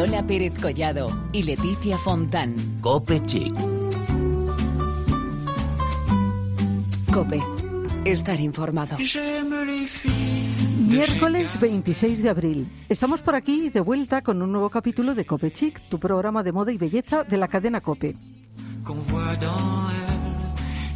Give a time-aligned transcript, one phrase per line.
[0.00, 2.54] Lola Pérez Collado y Leticia Fontán.
[2.80, 3.54] Cope Chic.
[7.12, 7.38] Cope.
[8.06, 8.96] Estar informado.
[10.88, 12.66] Miércoles 26 de abril.
[12.88, 16.52] Estamos por aquí de vuelta con un nuevo capítulo de Cope Chic, tu programa de
[16.52, 18.16] moda y belleza de la cadena Cope.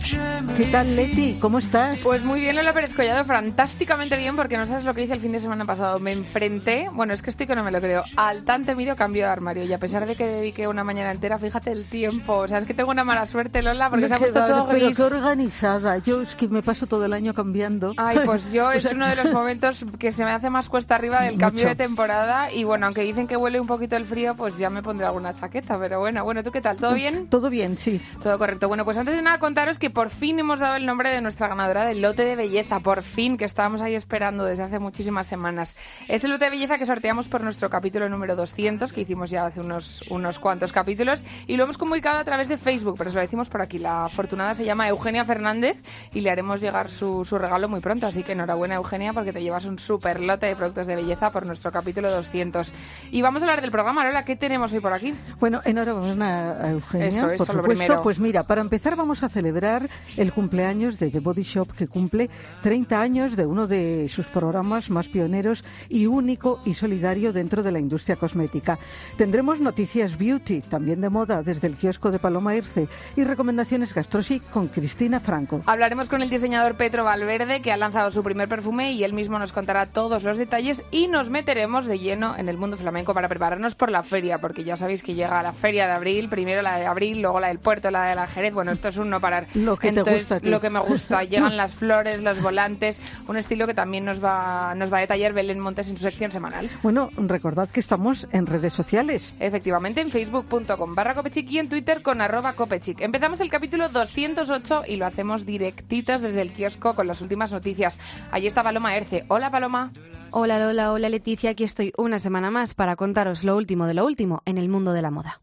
[0.05, 1.39] ¿Qué tal, Leti?
[1.41, 2.03] ¿Cómo estás?
[2.03, 5.21] Pues muy bien, Lola Pérez Collado, fantásticamente bien, porque no sabes lo que hice el
[5.21, 5.99] fin de semana pasado.
[5.99, 9.25] Me enfrenté, bueno, es que estoy que no me lo creo, al tan temido cambio
[9.25, 9.65] de armario.
[9.65, 12.35] Y a pesar de que dediqué una mañana entera, fíjate el tiempo.
[12.37, 14.85] O sea, es que tengo una mala suerte, Lola, porque se ha puesto todo pero
[14.85, 14.97] gris.
[14.99, 15.97] qué organizada.
[15.97, 17.95] Yo es que me paso todo el año cambiando.
[17.97, 21.23] Ay, pues yo es uno de los momentos que se me hace más cuesta arriba
[21.23, 21.69] del cambio Mucho.
[21.69, 22.53] de temporada.
[22.53, 25.33] Y bueno, aunque dicen que huele un poquito el frío, pues ya me pondré alguna
[25.33, 25.79] chaqueta.
[25.79, 26.77] Pero bueno, bueno, ¿tú qué tal?
[26.77, 27.27] ¿Todo bien?
[27.29, 28.03] Todo bien, sí.
[28.23, 28.69] Todo correcto.
[28.69, 31.49] Bueno, pues antes de nada contaros que por fin hemos dado el nombre de nuestra
[31.49, 32.81] ganadora del lote de belleza.
[32.81, 35.77] Por fin, que estábamos ahí esperando desde hace muchísimas semanas.
[36.09, 39.47] Es el lote de belleza que sorteamos por nuestro capítulo número 200, que hicimos ya
[39.47, 41.25] hace unos, unos cuantos capítulos.
[41.47, 43.79] Y lo hemos comunicado a través de Facebook, pero os lo decimos por aquí.
[43.79, 45.77] La afortunada se llama Eugenia Fernández
[46.13, 48.07] y le haremos llegar su, su regalo muy pronto.
[48.07, 51.47] Así que enhorabuena, Eugenia, porque te llevas un super lote de productos de belleza por
[51.47, 52.73] nuestro capítulo 200.
[53.13, 54.05] Y vamos a hablar del programa.
[54.05, 55.15] Lola, ¿qué tenemos hoy por aquí?
[55.39, 57.85] Bueno, enhorabuena Eugenia, Eso, eso, por lo supuesto.
[57.85, 58.03] primero.
[58.03, 59.84] Pues mira, para empezar vamos a celebrar
[60.17, 62.31] el cumpleaños de The Body Shop, que cumple
[62.63, 67.73] 30 años de uno de sus programas más pioneros y único y solidario dentro de
[67.73, 68.79] la industria cosmética.
[69.17, 74.49] Tendremos noticias beauty, también de moda, desde el kiosco de Paloma Irce, y recomendaciones gastrochic
[74.51, 75.63] con Cristina Franco.
[75.67, 79.39] Hablaremos con el diseñador Petro Valverde, que ha lanzado su primer perfume y él mismo
[79.39, 83.29] nos contará todos los detalles y nos meteremos de lleno en el mundo flamenco para
[83.29, 86.79] prepararnos por la feria, porque ya sabéis que llega la feria de abril, primero la
[86.79, 88.55] de abril, luego la del puerto, la de la Jerez.
[88.55, 89.47] Bueno, esto es un no parar.
[89.55, 90.49] Lo que te Entonces, gusta a ti.
[90.49, 91.23] lo que me gusta.
[91.25, 95.33] Llegan las flores, los volantes, un estilo que también nos va, nos va a detallar
[95.33, 96.69] Belén Montes en su sección semanal.
[96.83, 99.35] Bueno, recordad que estamos en redes sociales.
[99.41, 103.01] Efectivamente, en facebook.com barra copechic y en twitter con arroba copechic.
[103.01, 107.99] Empezamos el capítulo 208 y lo hacemos directitos desde el kiosco con las últimas noticias.
[108.31, 109.25] Allí está Paloma Erce.
[109.29, 109.93] Hola Paloma.
[110.31, 114.05] Hola Lola, hola Leticia, aquí estoy una semana más para contaros lo último de lo
[114.05, 115.39] último en el mundo de la moda.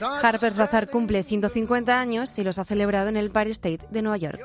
[0.00, 4.16] Harper's Bazaar cumple 150 años y los ha celebrado en el Empire State de Nueva
[4.16, 4.40] York.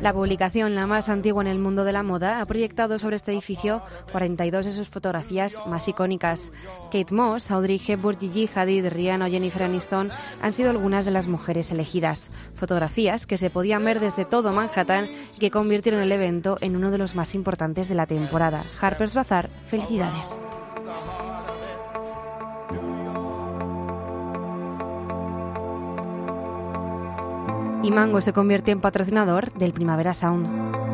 [0.00, 3.32] La publicación, la más antigua en el mundo de la moda, ha proyectado sobre este
[3.32, 6.52] edificio 42 de sus fotografías más icónicas.
[6.90, 11.28] Kate Moss, Audrey Hepburn, Gigi Hadid, Rihanna o Jennifer Aniston han sido algunas de las
[11.28, 12.30] mujeres elegidas.
[12.54, 15.06] Fotografías que se podían ver desde todo Manhattan
[15.38, 18.64] que convirtieron el evento en uno de los más importantes de la temporada.
[18.80, 20.36] Harper's Bazaar, felicidades.
[27.82, 30.91] Y Mango se convierte en patrocinador del Primavera Sound.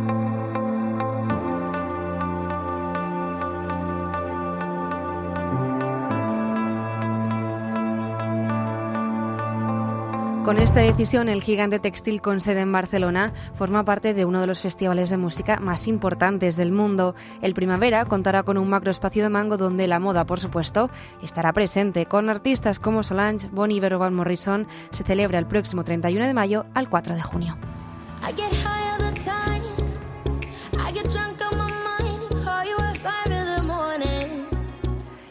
[10.49, 14.47] Con esta decisión, el gigante textil con sede en Barcelona forma parte de uno de
[14.47, 17.15] los festivales de música más importantes del mundo.
[17.43, 20.89] El Primavera contará con un macroespacio de mango donde la moda, por supuesto,
[21.23, 22.07] estará presente.
[22.07, 26.33] Con artistas como Solange, Bon Iver o Van Morrison, se celebra el próximo 31 de
[26.33, 27.59] mayo al 4 de junio.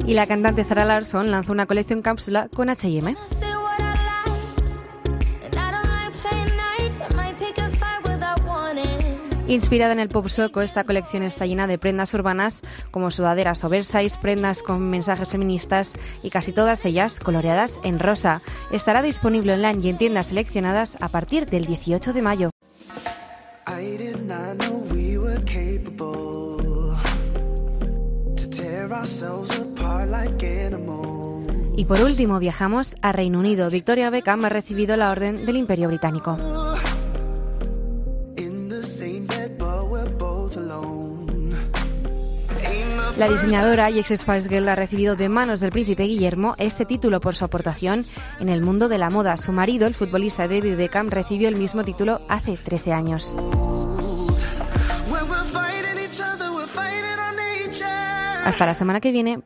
[0.06, 3.16] Y la cantante Zara Larsson lanzó una colección cápsula con H&M.
[9.48, 14.20] Inspirada en el pop sueco, esta colección está llena de prendas urbanas como sudaderas oversize,
[14.22, 18.42] prendas con mensajes feministas y casi todas ellas coloreadas en rosa.
[18.74, 22.50] Estará disponible online y en tiendas seleccionadas a partir del 18 de mayo.
[31.78, 33.70] Y por último viajamos a Reino Unido.
[33.70, 36.38] Victoria Beckham ha recibido la Orden del Imperio Británico.
[43.18, 47.20] La diseñadora y ex Spice Girl ha recibido de manos del príncipe Guillermo este título
[47.20, 48.06] por su aportación
[48.40, 49.38] en el mundo de la moda.
[49.38, 53.34] Su marido, el futbolista David Beckham, recibió el mismo título hace 13 años.
[58.46, 59.40] Hasta la semana que viene.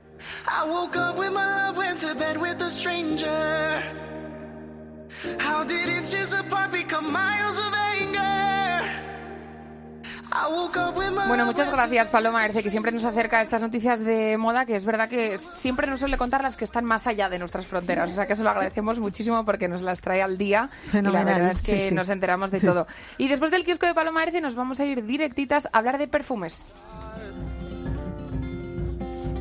[11.28, 14.75] Bueno, muchas gracias Paloma Erce, que siempre nos acerca a estas noticias de moda, que
[14.75, 18.10] es verdad que siempre nos suele contar las que están más allá de nuestras fronteras.
[18.12, 20.69] O sea que se lo agradecemos muchísimo porque nos las trae al día.
[20.89, 21.95] Fenomenal, Y la verdad es que sí, sí.
[21.95, 22.66] nos enteramos de Sí.
[22.66, 22.88] todo.
[23.18, 26.07] Y después del kiosco de Paloma Erce nos vamos a ir directitas a hablar de
[26.07, 26.63] perfumes.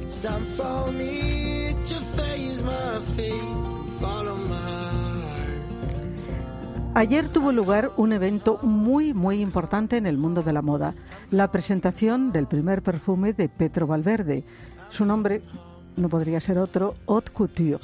[0.03, 4.70] It's time for me to face my fate and follow my heart.
[6.93, 10.95] Ayer tuvo lugar un evento muy, muy importante en el mundo de la moda,
[11.31, 14.43] la presentación del primer perfume de Petro Valverde.
[14.91, 15.41] Su nombre
[15.97, 17.79] no podría ser otro, Haute Couture.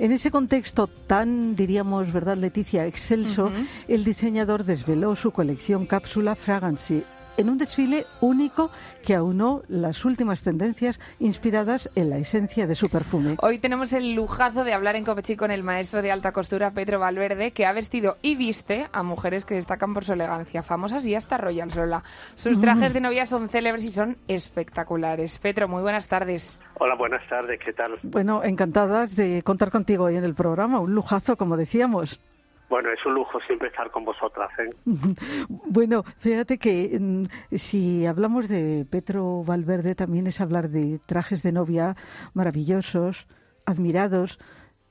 [0.00, 2.84] En ese contexto tan, diríamos, ¿verdad, Leticia?
[2.84, 3.52] Excelso,
[3.86, 7.04] el diseñador desveló su colección cápsula Fragrancy
[7.36, 8.70] en un desfile único
[9.04, 13.36] que aunó las últimas tendencias inspiradas en la esencia de su perfume.
[13.40, 17.00] Hoy tenemos el lujazo de hablar en Copechi con el maestro de alta costura Pedro
[17.00, 21.14] Valverde, que ha vestido y viste a mujeres que destacan por su elegancia, famosas y
[21.14, 22.02] hasta Royal Sola.
[22.34, 25.38] Sus trajes de novia son célebres y son espectaculares.
[25.38, 26.60] Pedro, muy buenas tardes.
[26.78, 27.98] Hola, buenas tardes, ¿qué tal?
[28.02, 32.20] Bueno, encantadas de contar contigo hoy en el programa, un lujazo, como decíamos.
[32.72, 34.70] Bueno, es un lujo siempre estar con vosotras, ¿eh?
[35.66, 37.24] Bueno, fíjate que mm,
[37.54, 41.96] si hablamos de Petro Valverde también es hablar de trajes de novia
[42.32, 43.26] maravillosos,
[43.66, 44.38] admirados.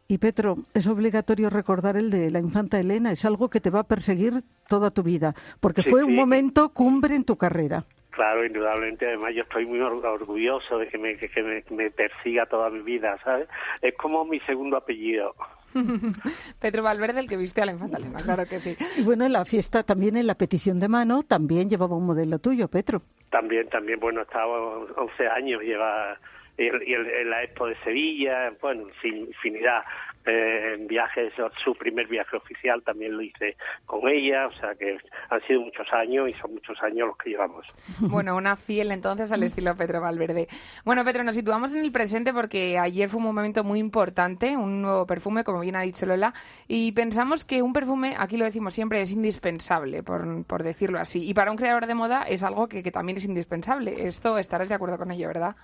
[0.07, 3.79] Y Petro, es obligatorio recordar el de la infanta Elena, es algo que te va
[3.79, 7.83] a perseguir toda tu vida, porque Sí, fue un momento cumbre en tu carrera.
[8.11, 9.07] Claro, indudablemente.
[9.07, 12.69] Además, yo estoy muy or- orgulloso de que me, que, que me, me persiga toda
[12.69, 13.47] mi vida, ¿sabes?
[13.81, 15.33] Es como mi segundo apellido.
[16.59, 18.75] Pedro Valverde, el que viste a la infanta Elena, claro que sí.
[18.97, 22.39] Y bueno, en la fiesta también, en la petición de mano, también llevaba un modelo
[22.39, 23.01] tuyo, Petro.
[23.29, 24.57] También, también, bueno, estaba
[24.97, 26.17] 11 años, lleva
[26.57, 29.79] y el- y el- en la Expo de Sevilla, bueno, sin infinidad
[30.25, 31.33] eh, en viajes,
[31.63, 34.97] su primer viaje oficial también lo hice con ella, o sea que
[35.29, 37.65] han sido muchos años y son muchos años los que llevamos.
[38.11, 40.47] Bueno, una fiel entonces al estilo Pedro Valverde.
[40.83, 44.81] Bueno, Pedro, nos situamos en el presente porque ayer fue un momento muy importante, un
[44.81, 46.33] nuevo perfume, como bien ha dicho Lola,
[46.67, 51.27] y pensamos que un perfume, aquí lo decimos siempre, es indispensable, por, por decirlo así.
[51.27, 54.07] Y para un creador de moda es algo que, que también es indispensable.
[54.07, 55.55] Esto estarás de acuerdo con ello, ¿verdad?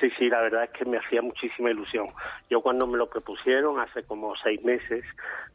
[0.00, 2.06] Sí, sí, la verdad es que me hacía muchísima ilusión.
[2.48, 5.04] Yo cuando me lo propusieron hace como seis meses,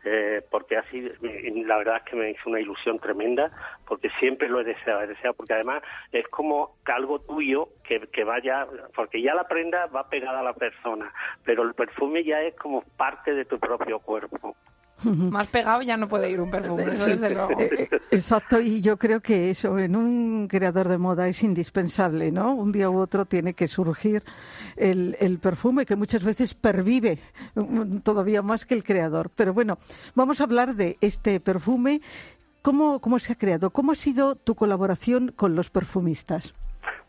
[0.03, 0.99] eh, porque así,
[1.65, 3.51] la verdad es que me hizo una ilusión tremenda,
[3.87, 5.81] porque siempre lo he deseado, he deseado, porque además
[6.11, 10.53] es como algo tuyo que, que vaya, porque ya la prenda va pegada a la
[10.53, 11.11] persona,
[11.43, 14.55] pero el perfume ya es como parte de tu propio cuerpo.
[15.03, 17.59] Más pegado ya no puede ir un perfume, eso desde luego.
[17.59, 22.31] Eh, eh, Exacto, y yo creo que eso en un creador de moda es indispensable,
[22.31, 22.55] ¿no?
[22.55, 24.23] Un día u otro tiene que surgir
[24.75, 27.19] el, el perfume que muchas veces pervive
[27.55, 29.29] mm, todavía más que el creador.
[29.35, 29.77] Pero bueno,
[30.15, 32.01] vamos a hablar de este perfume.
[32.61, 33.69] ¿Cómo, cómo se ha creado?
[33.69, 36.55] ¿Cómo ha sido tu colaboración con los perfumistas?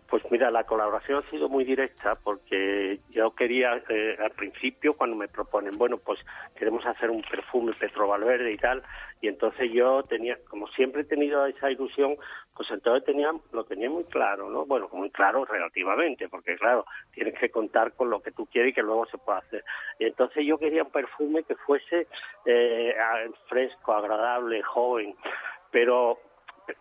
[0.08, 5.16] Pues mira, la colaboración ha sido muy directa porque yo quería, eh, al principio, cuando
[5.16, 6.20] me proponen, bueno, pues
[6.56, 8.84] queremos hacer un perfume Petro Valverde y tal,
[9.20, 12.16] y entonces yo tenía, como siempre he tenido esa ilusión,
[12.54, 14.64] pues entonces tenía, lo tenía muy claro, ¿no?
[14.64, 18.74] Bueno, muy claro relativamente, porque claro, tienes que contar con lo que tú quieres y
[18.74, 19.64] que luego se puede hacer.
[19.98, 22.06] Y entonces yo quería un perfume que fuese
[22.44, 22.94] eh,
[23.48, 25.16] fresco, agradable, joven,
[25.72, 26.20] pero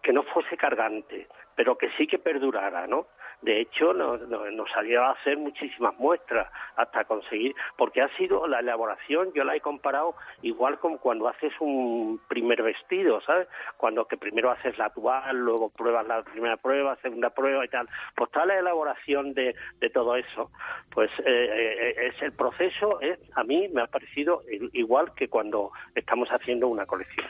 [0.03, 3.07] que no fuese cargante, pero que sí que perdurara, ¿no?
[3.41, 8.59] De hecho, nos, nos, salió a hacer muchísimas muestras hasta conseguir, porque ha sido la
[8.59, 13.47] elaboración, yo la he comparado igual como cuando haces un primer vestido, ¿sabes?
[13.77, 17.87] Cuando que primero haces la toal, luego pruebas la primera prueba, segunda prueba y tal.
[18.15, 20.49] Pues toda la elaboración de, de todo eso,
[20.91, 24.41] pues eh, eh, es el proceso, es, a mí me ha parecido
[24.73, 27.27] igual que cuando estamos haciendo una colección.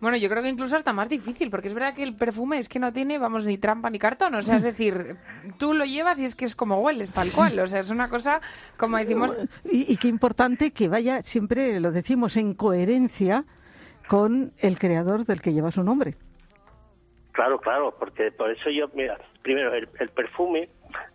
[0.00, 2.68] Bueno, yo creo que incluso hasta más difícil, porque es verdad que el perfume es
[2.68, 4.34] que no tiene, vamos, ni trampa ni cartón.
[4.34, 5.16] O sea, es decir,
[5.58, 7.58] tú lo llevas y es que es como hueles, tal cual.
[7.58, 8.40] O sea, es una cosa,
[8.76, 13.44] como decimos, Y, y qué importante que vaya, siempre lo decimos, en coherencia
[14.08, 16.14] con el creador del que lleva su nombre.
[17.32, 20.68] Claro, claro, porque por eso yo, mira, primero, el, el perfume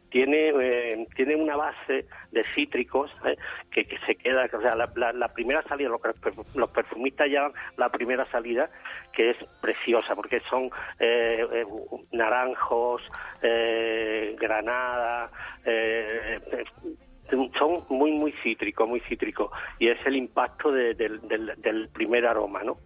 [0.10, 3.38] tiene eh, tiene una base de cítricos eh,
[3.72, 4.88] que, que se queda, o sea, la,
[5.34, 8.70] primera salida, lo que los perfu- los perfumistas llaman la primera salida,
[9.14, 11.66] que es preciosa, porque son eh, eh,
[12.12, 13.02] naranjos,
[13.42, 15.32] eh, granada,
[17.58, 22.26] son muy muy cítricos, muy cítricos, y es el impacto de- del, del- del primer
[22.26, 22.78] aroma, ¿no?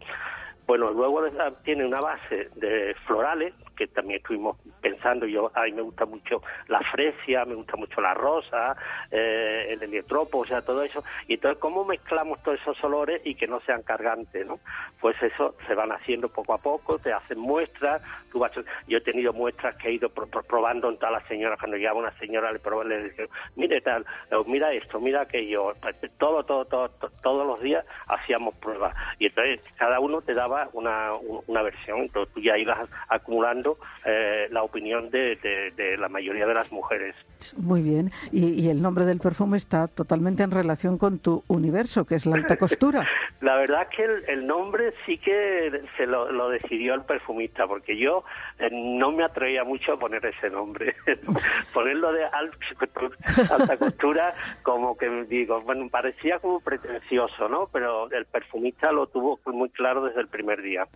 [0.66, 1.22] Bueno, luego
[1.64, 6.80] tiene una base de florales, que también estuvimos pensando, yo a me gusta mucho la
[6.92, 8.76] fresia, me gusta mucho la rosa,
[9.12, 11.04] eh, el heliotropo, o sea, todo eso.
[11.28, 14.60] Y entonces, ¿cómo mezclamos todos esos olores y que no sean cargantes, no?
[15.02, 18.02] Pues eso se van haciendo poco a poco, te hacen muestras,
[18.32, 18.52] tú vas,
[18.88, 21.78] yo he tenido muestras que he ido pro- pro- probando en todas las señoras, cuando
[21.78, 25.98] llegaba una señora le probaba, le decía, mire tal, o mira esto, mira aquello, Pues,
[26.18, 28.96] todo, todo, todo, to- todos los días hacíamos pruebas.
[29.20, 31.12] Y entonces cada uno te daba una,
[31.48, 32.78] una versión, entonces tú ya ibas
[33.10, 37.16] acumulando eh, la opinión de, de- de la mayoría de las mujeres.
[37.58, 38.10] Muy bien.
[38.32, 42.26] Y, y el nombre del perfume está totalmente en relación con tu universo, que es
[42.26, 43.06] la alta costura.
[43.42, 47.68] La verdad es que el, el nombre sí que se lo, lo decidió el perfumista,
[47.68, 48.24] porque yo
[48.58, 50.96] eh, no me atrevía mucho a poner ese nombre.
[51.74, 52.52] Ponerlo de al-
[53.52, 54.34] alta costura,
[54.64, 57.68] como que digo, bueno, parecía como pretencioso, ¿no?
[57.74, 60.88] Pero el perfumista lo tuvo muy claro desde el primer día.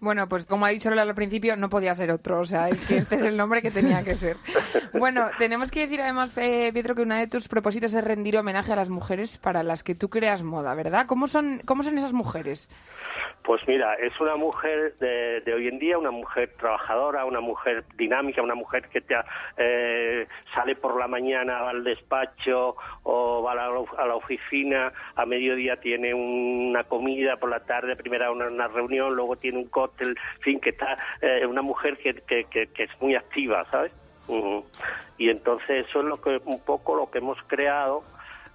[0.00, 2.40] Bueno, pues como ha dicho Lola al principio, no podía ser otro.
[2.40, 4.36] O sea, es que este es el nombre que tenía que ser.
[4.92, 8.72] Bueno, tenemos que decir además, eh, Pietro, que uno de tus propósitos es rendir homenaje
[8.72, 11.06] a las mujeres para las que tú creas moda, ¿verdad?
[11.06, 12.70] ¿Cómo son, cómo son esas mujeres?
[13.48, 18.42] Pues mira, es una mujer de, hoy en día, una mujer trabajadora, una mujer dinámica,
[18.42, 19.14] una mujer que te,
[19.56, 26.12] eh, sale por la mañana al despacho o va a la, oficina, a mediodía tiene
[26.12, 30.68] una comida, por la tarde primera una, reunión, luego tiene un cóctel, en fin, que
[30.68, 33.92] está eh, una mujer que, que, que, que es muy activa, ¿sabes?
[35.16, 38.02] Y entonces eso es lo que un poco lo que hemos creado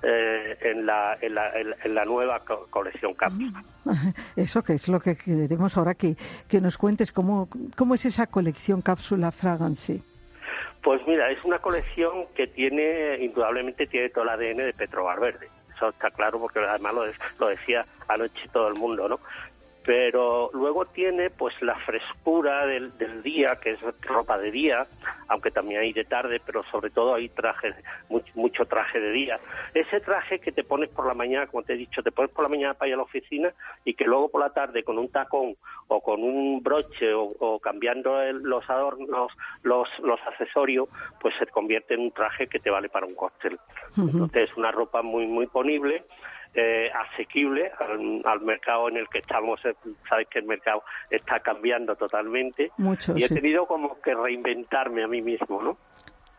[0.03, 1.51] eh, en, la, en, la,
[1.83, 3.63] en, la nueva co- colección Cápsula.
[4.35, 6.15] Eso que es lo que queremos ahora que,
[6.47, 10.01] que nos cuentes cómo, cómo es esa colección cápsula Fragrance.
[10.81, 15.47] Pues mira, es una colección que tiene, indudablemente tiene todo el ADN de Petro Valverde.
[15.75, 19.19] Eso está claro porque además lo, de- lo decía anoche todo el mundo, ¿no?
[19.85, 24.87] Pero luego tiene pues la frescura del, del día, que es ropa de día,
[25.27, 27.73] aunque también hay de tarde, pero sobre todo hay traje,
[28.09, 29.39] mucho, mucho traje de día.
[29.73, 32.45] Ese traje que te pones por la mañana, como te he dicho, te pones por
[32.45, 35.09] la mañana para ir a la oficina y que luego por la tarde con un
[35.09, 35.55] tacón
[35.89, 39.31] o con un broche o, o cambiando el- los adornos,
[39.63, 40.87] los, los accesorios,
[41.19, 43.59] pues se convierte en un traje que te vale para un cóctel.
[44.13, 46.05] Entonces es una ropa muy, muy ponible.
[46.55, 49.59] Eh, asequible al, al mercado en el que estamos.
[49.65, 49.73] eh,
[50.07, 52.71] Sabes que el mercado está cambiando totalmente.
[52.77, 53.33] Mucho, y he sí.
[53.35, 55.77] tenido como que reinventarme a mí mismo, ¿no?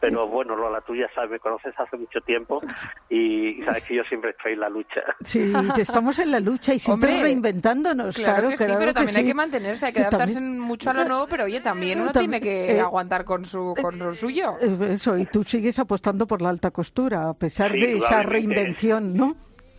[0.01, 2.61] Pero bueno, Lola, tú ya sabes, me conoces hace mucho tiempo
[3.09, 5.01] y sabes que yo siempre estoy en la lucha.
[5.25, 8.15] Sí, que estamos en la lucha y siempre Hombre, reinventándonos.
[8.17, 9.29] Claro, Claro, que sí, claro pero también hay sí.
[9.29, 10.61] que mantenerse, hay que Sí, adaptarse también.
[10.61, 13.75] mucho a lo nuevo, pero oye, también uno También, tiene que eh, aguantar con su
[13.81, 14.57] con lo suyo.
[14.61, 18.23] Eh, Eso, y tú sigues apostando por la alta costura, a pesar Sí, de esa
[18.23, 19.35] reinvención, ¿no?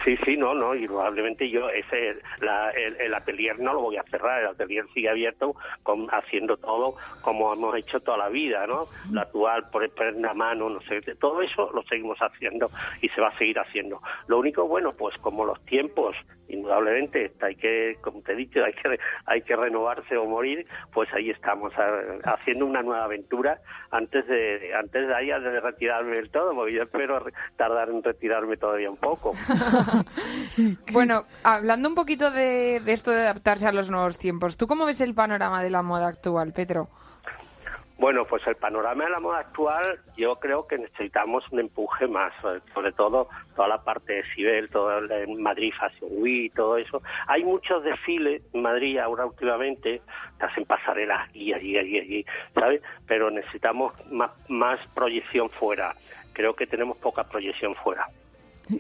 [0.06, 3.98] Sí, sí, no, no, y probablemente yo ese la, el, el atelier no lo voy
[3.98, 8.68] a cerrar, el atelier sigue abierto con, haciendo todo como hemos hecho toda la vida,
[8.68, 8.86] ¿no?
[9.12, 9.84] La actual, por
[10.16, 12.70] una mano, no sé, todo eso lo seguimos haciendo
[13.02, 14.00] y se va a seguir haciendo.
[14.28, 16.16] Lo único bueno, pues como los tiempos,
[16.48, 21.10] indudablemente, hay que, como te he dicho, hay que hay que renovarse o morir, pues
[21.14, 23.60] ahí estamos a- haciendo una nueva aventura
[23.92, 27.26] antes de antes de ahí de retirarme del todo, porque yo espero
[27.58, 29.34] tardar en retirarme todavía un poco.
[30.92, 34.86] Bueno, hablando un poquito de, de esto de adaptarse a los nuevos tiempos, ¿tú cómo
[34.86, 36.88] ves el panorama de la moda actual, Petro?
[37.98, 42.34] Bueno, pues el panorama de la moda actual, yo creo que necesitamos un empuje más,
[42.74, 47.02] sobre- todo toda la parte de Sibel, todo el Madrid Fashion Week, todo eso.
[47.28, 50.02] Hay muchos desfiles en Madrid ahora últimamente,
[50.40, 52.82] hacen pasarelas aquí, allí, allí, allí, ¿sabes?
[53.08, 55.96] Pero necesitamos más, más proyección fuera.
[56.34, 58.08] Creo que tenemos poca proyección fuera.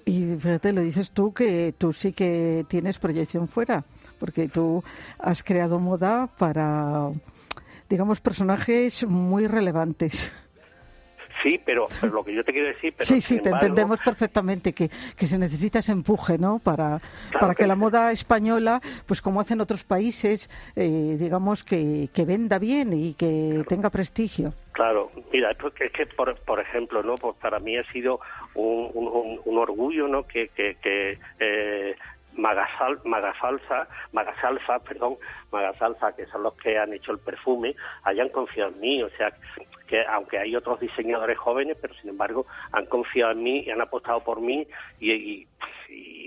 [0.03, 3.86] Y fíjate, lo dices tú que tú sí que tienes proyección fuera,
[4.19, 4.84] porque tú
[5.19, 7.12] has creado moda para,
[7.89, 10.33] digamos, personajes muy relevantes.
[11.43, 12.93] Sí, pero, pero lo que yo te quiero decir...
[12.97, 16.57] Pero, sí, sí, te embargo, entendemos perfectamente que, que se necesita ese empuje, ¿no?
[16.57, 16.99] Para,
[17.29, 22.09] Claro para que que la moda española, pues como hacen otros países, eh, digamos, que,
[22.11, 24.53] que venda bien y que tenga prestigio.
[24.71, 28.19] Claro, mira, es que, es que por, por ejemplo, no, pues para mí ha sido
[28.55, 30.23] un, un, un- un orgullo, ¿no?
[30.23, 31.64] Que, que, que eh,
[32.37, 35.17] Magasal, Magasalsa, Magasalsa, perdón,
[35.51, 39.31] Magasalsa, que son los que han hecho el perfume, hayan confiado en mí, o sea,
[39.87, 43.81] que aunque hay otros diseñadores jóvenes, pero sin embargo han confiado en mí y han
[43.81, 44.67] apostado por mí
[44.99, 45.47] y,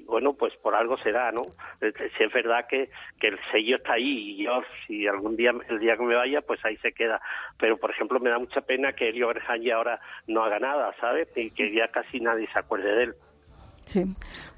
[0.06, 1.42] bueno, pues por algo será, ¿no?
[1.82, 2.88] Eh, Si es verdad que,
[3.20, 6.40] que el sello está ahí y yo, si algún día, el día que me vaya,
[6.40, 7.20] pues ahí se queda.
[7.58, 10.94] Pero, por ejemplo, me da mucha pena que Elio Berhan ya ahora no haga nada,
[10.98, 11.28] ¿sabes?
[11.36, 13.14] Y que ya casi nadie se acuerde de él.
[13.88, 14.04] Sí,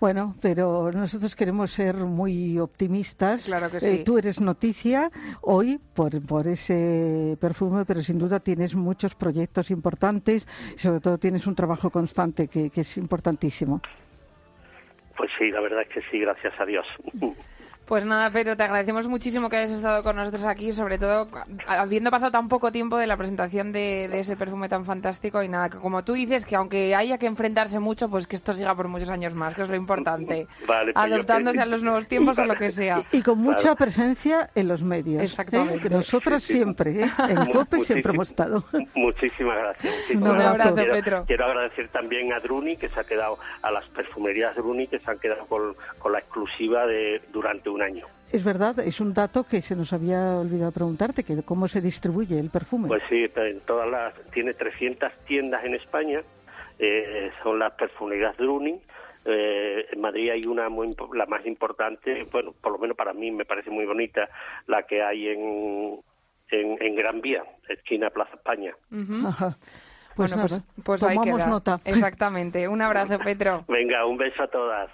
[0.00, 3.44] bueno, pero nosotros queremos ser muy optimistas.
[3.46, 4.02] Claro que Eh, sí.
[4.04, 5.08] tú eres noticia
[5.42, 11.16] hoy por, por ese perfume, pero sin duda tienes muchos proyectos importantes y sobre todo
[11.18, 13.80] tienes un trabajo constante que, que es importantísimo.
[15.16, 16.86] Pues sí, la verdad es que sí, gracias a Dios.
[17.90, 21.26] Pues nada, Pedro, te agradecemos muchísimo que hayas estado con nosotros aquí, sobre todo
[21.66, 25.48] habiendo pasado tan poco tiempo de la presentación de, de ese perfume tan fantástico y
[25.48, 28.76] nada, que como tú dices, que aunque haya que enfrentarse mucho, pues que esto siga
[28.76, 30.46] por muchos años más, que es lo importante.
[30.68, 33.02] Vale, pues que- a los nuevos tiempos o lo que sea.
[33.10, 35.20] Y, y con mucha presencia en los medios.
[35.20, 35.24] ¿eh?
[35.24, 35.80] Exactamente.
[35.80, 36.58] Que Nosotras Sí, sí.
[36.60, 37.10] siempre, ¿eh?
[37.28, 38.62] en COPE siempre hemos estado.
[38.94, 39.94] Muchísimas gracias.
[40.14, 40.46] Un gracias.
[40.46, 41.24] abrazo, quiero, Petro.
[41.26, 45.10] quiero agradecer también a Druni, que se ha quedado, a las perfumerías Druni, que se
[45.10, 48.06] han quedado con, con la exclusiva de durante un año.
[48.32, 52.38] Es verdad, es un dato que se nos había olvidado preguntarte, que cómo se distribuye
[52.38, 52.88] el perfume.
[52.88, 56.22] Pues sí, en todas las, tiene 300 tiendas en España,
[56.78, 58.80] eh, son las perfumerías Druni.
[59.24, 63.30] Eh, en Madrid hay una muy, la más importante, bueno, por lo menos para mí
[63.30, 64.28] me parece muy bonita,
[64.66, 66.00] la que hay en,
[66.50, 68.74] en, en Gran Vía, esquina Plaza España.
[69.26, 69.56] Ajá.
[70.16, 71.50] Pues bueno, nada, pues, pues ahí tomamos queda.
[71.50, 71.80] nota.
[71.84, 72.68] Exactamente.
[72.68, 73.64] Un abrazo, Pedro.
[73.68, 74.90] Venga, un beso a todas.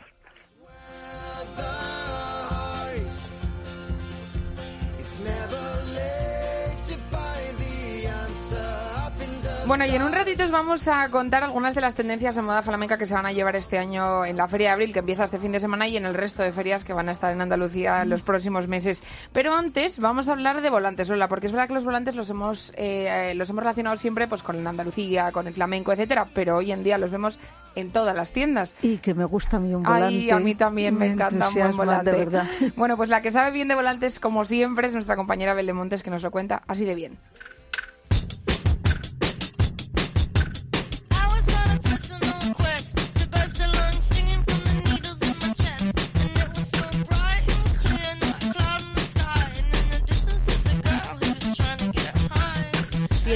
[9.66, 12.62] Bueno, y en un ratito os vamos a contar algunas de las tendencias en moda
[12.62, 15.24] flamenca que se van a llevar este año en la Feria de Abril, que empieza
[15.24, 17.40] este fin de semana, y en el resto de ferias que van a estar en
[17.40, 19.02] Andalucía en los próximos meses.
[19.32, 22.30] Pero antes vamos a hablar de volantes, Lola, porque es verdad que los volantes los
[22.30, 26.70] hemos, eh, los hemos relacionado siempre pues con Andalucía, con el flamenco, etcétera, pero hoy
[26.70, 27.40] en día los vemos
[27.74, 28.76] en todas las tiendas.
[28.82, 30.06] Y que me gusta a mí un volante.
[30.06, 32.12] Ay, a mí también me, encanta un buen volante.
[32.12, 32.46] De verdad.
[32.76, 36.04] Bueno, pues la que sabe bien de volantes, como siempre, es nuestra compañera Belle Montes,
[36.04, 37.18] que nos lo cuenta así de bien.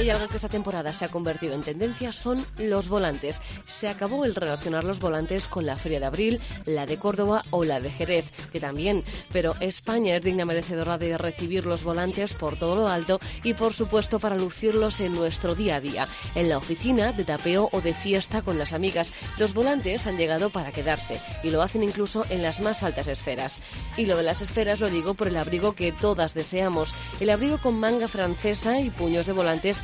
[0.01, 3.39] Hay algo que esta temporada se ha convertido en tendencia son los volantes.
[3.67, 7.63] Se acabó el relacionar los volantes con la Feria de Abril, la de Córdoba o
[7.63, 9.03] la de Jerez, que también.
[9.31, 13.75] Pero España es digna merecedora de recibir los volantes por todo lo alto y por
[13.75, 17.93] supuesto para lucirlos en nuestro día a día, en la oficina, de tapeo o de
[17.93, 19.13] fiesta con las amigas.
[19.37, 23.59] Los volantes han llegado para quedarse y lo hacen incluso en las más altas esferas.
[23.97, 27.59] Y lo de las esferas lo digo por el abrigo que todas deseamos, el abrigo
[27.59, 29.83] con manga francesa y puños de volantes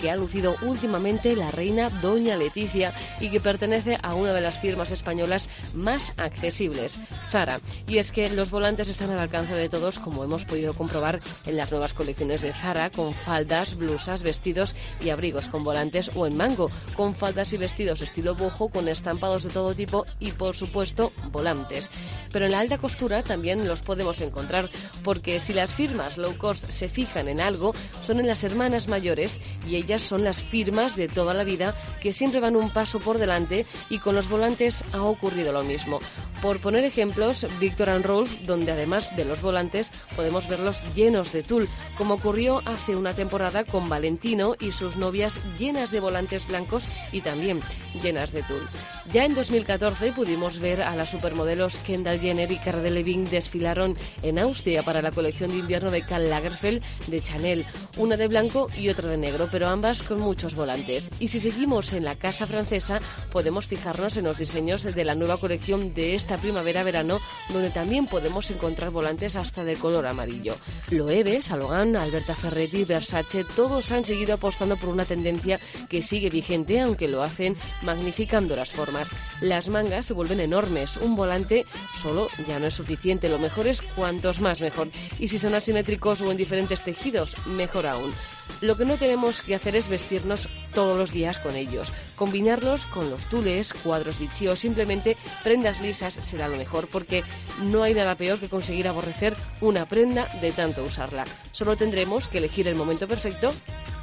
[0.00, 4.58] que ha lucido últimamente la reina Doña Leticia y que pertenece a una de las
[4.58, 6.98] firmas españolas más accesibles,
[7.30, 7.60] Zara.
[7.86, 11.56] Y es que los volantes están al alcance de todos, como hemos podido comprobar en
[11.56, 16.36] las nuevas colecciones de Zara, con faldas, blusas, vestidos y abrigos con volantes o en
[16.36, 21.12] mango, con faldas y vestidos estilo bojo, con estampados de todo tipo y, por supuesto,
[21.30, 21.90] volantes.
[22.32, 24.68] Pero en la alta costura también los podemos encontrar,
[25.02, 29.40] porque si las firmas low cost se fijan en algo, son en las hermanas mayores
[29.68, 33.18] y ellas son las firmas de toda la vida que siempre van un paso por
[33.18, 36.00] delante y con los volantes ha ocurrido lo mismo.
[36.42, 41.42] Por poner ejemplos, Victor and Rolf, donde además de los volantes podemos verlos llenos de
[41.42, 46.86] tul, como ocurrió hace una temporada con Valentino y sus novias llenas de volantes blancos
[47.12, 47.60] y también
[48.02, 48.68] llenas de tul.
[49.12, 54.38] Ya en 2014 pudimos ver a las supermodelos Kendall Jenner y Cara Delevingne desfilaron en
[54.38, 57.64] Austria para la colección de invierno de Karl Lagerfeld de Chanel,
[57.96, 61.08] una de blanco y otra de negro, pero con muchos volantes.
[61.20, 62.98] Y si seguimos en la casa francesa,
[63.30, 68.50] podemos fijarnos en los diseños de la nueva colección de esta primavera-verano, donde también podemos
[68.50, 70.56] encontrar volantes hasta de color amarillo.
[70.90, 76.80] Loewe, Salogan, Alberta Ferretti, Versace, todos han seguido apostando por una tendencia que sigue vigente,
[76.80, 79.10] aunque lo hacen magnificando las formas.
[79.40, 81.66] Las mangas se vuelven enormes, un volante
[82.02, 84.88] solo ya no es suficiente, lo mejor es cuantos más mejor.
[85.20, 88.12] Y si son asimétricos o en diferentes tejidos, mejor aún.
[88.60, 91.92] Lo que no tenemos que hacer es vestirnos todos los días con ellos.
[92.16, 97.24] Combinarlos con los tules, cuadros bichi o simplemente prendas lisas será lo mejor porque
[97.62, 101.24] no hay nada peor que conseguir aborrecer una prenda de tanto usarla.
[101.52, 103.52] Solo tendremos que elegir el momento perfecto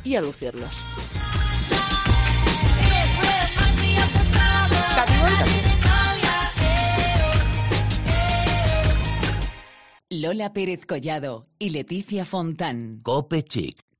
[0.03, 0.83] y a lucirlos.
[10.09, 12.99] Lola Pérez Collado y Leticia Fontán.
[13.03, 13.84] Cope Chic.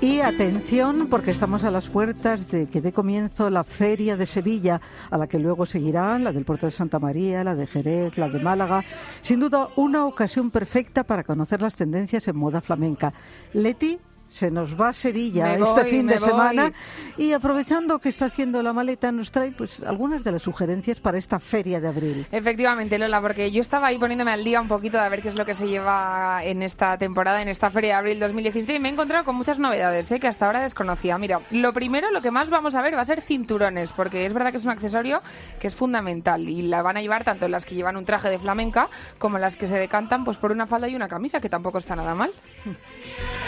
[0.00, 4.80] Y atención, porque estamos a las puertas de que dé comienzo la Feria de Sevilla,
[5.10, 8.28] a la que luego seguirán la del Puerto de Santa María, la de Jerez, la
[8.28, 8.84] de Málaga.
[9.22, 13.12] Sin duda, una ocasión perfecta para conocer las tendencias en moda flamenca.
[13.52, 13.98] Leti
[14.30, 16.72] se nos va a Sevilla Me este voy, fin de semana
[17.16, 21.18] y aprovechando que está haciendo la maleta nos trae pues algunas de las sugerencias para
[21.18, 22.26] esta feria de abril.
[22.30, 25.34] Efectivamente, Lola, porque yo estaba ahí poniéndome al día un poquito de ver qué es
[25.34, 28.88] lo que se lleva en esta temporada, en esta Feria de Abril 2017, y me
[28.88, 30.20] he encontrado con muchas novedades ¿eh?
[30.20, 31.18] que hasta ahora desconocía.
[31.18, 34.32] Mira, lo primero, lo que más vamos a ver va a ser cinturones, porque es
[34.32, 35.22] verdad que es un accesorio
[35.60, 38.38] que es fundamental y la van a llevar tanto las que llevan un traje de
[38.38, 38.88] flamenca
[39.18, 41.96] como las que se decantan pues por una falda y una camisa, que tampoco está
[41.96, 42.30] nada mal.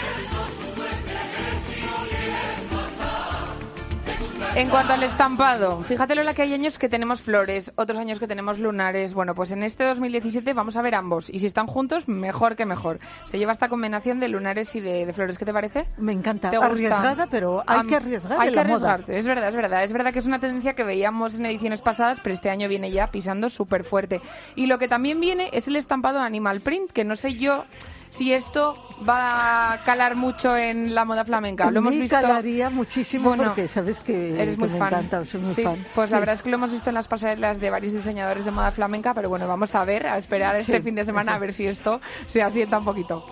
[4.53, 8.27] En cuanto al estampado, fíjate Lola que hay años que tenemos flores, otros años que
[8.27, 9.13] tenemos lunares.
[9.13, 11.29] Bueno, pues en este 2017 vamos a ver ambos.
[11.29, 12.99] Y si están juntos, mejor que mejor.
[13.23, 15.37] Se lleva esta combinación de lunares y de, de flores.
[15.37, 15.85] ¿Qué te parece?
[15.97, 16.49] Me encanta.
[16.49, 18.93] Arriesgada, pero hay que arriesgar Hay que la moda.
[18.93, 19.83] arriesgarte, es verdad, es verdad.
[19.85, 22.91] Es verdad que es una tendencia que veíamos en ediciones pasadas, pero este año viene
[22.91, 24.19] ya pisando súper fuerte.
[24.55, 27.63] Y lo que también viene es el estampado animal print, que no sé yo
[28.11, 28.75] si esto
[29.09, 31.71] va a calar mucho en la moda flamenca.
[31.71, 32.15] Lo hemos visto.
[32.21, 34.89] calaría muchísimo Bueno, porque sabes que, Eres que muy me fan.
[34.89, 35.83] encanta, soy muy Sí, fan.
[35.95, 36.19] Pues la Sí.
[36.19, 39.15] verdad es que lo hemos visto en las pasarelas de varios diseñadores de moda flamenca,
[39.15, 41.65] pero bueno, vamos a ver, a esperar Sí, este fin de semana a ver si
[41.65, 43.25] esto se asienta un poquito.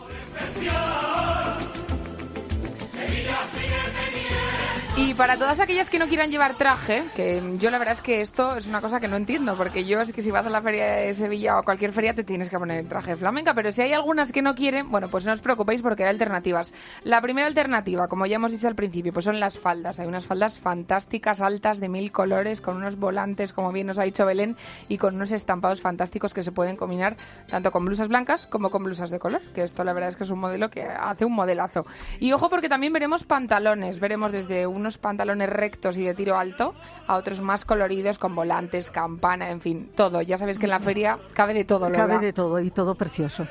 [5.02, 8.20] Y para todas aquellas que no quieran llevar traje, que yo la verdad es que
[8.20, 10.62] esto es una cosa que no entiendo, porque yo es que si vas a la
[10.62, 13.54] feria de Sevilla o a cualquier feria te tienes que poner el traje de flamenca,
[13.54, 16.74] pero si hay algunas que no quieren, bueno, pues no os preocupéis porque hay alternativas.
[17.04, 20.02] La primera alternativa, como ya hemos dicho al principio, pues son las faldas.
[20.02, 24.04] Hay unas faldas fantásticas, altas, de mil colores, con unos volantes, como bien nos ha
[24.04, 24.58] dicho Belén,
[24.90, 27.16] y con unos estampados fantásticos que se pueden combinar
[27.48, 30.26] tanto con blusas blancas como con blusas de color, que esto la verdad es que
[30.26, 31.86] es un modelo que hace un modelazo.
[32.20, 36.74] Y ojo porque también veremos pantalones, veremos desde unos pantalones rectos y de tiro alto
[37.08, 40.22] a otros más coloridos con volantes, campana, en fin, todo.
[40.22, 41.98] Ya sabéis que en la feria cabe de todo, Lola.
[41.98, 43.48] Cabe de todo y todo precioso.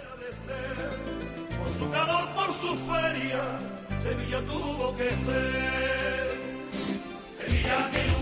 [1.58, 3.42] Por su calor, por su feria,
[4.00, 5.57] Sevilla tuvo que ser.